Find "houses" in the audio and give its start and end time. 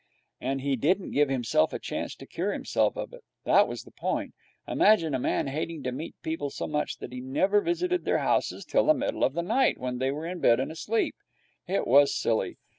8.17-8.65